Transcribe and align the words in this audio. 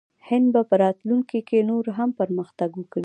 هند 0.27 0.47
به 0.53 0.61
په 0.69 0.75
راتلونکي 0.83 1.39
کې 1.47 1.67
نور 1.69 1.85
هم 1.97 2.09
پرمختګ 2.19 2.69
وکړي. 2.77 2.99